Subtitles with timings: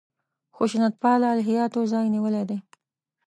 [0.55, 2.57] خشونت پاله الهیاتو ځای نیولی دی.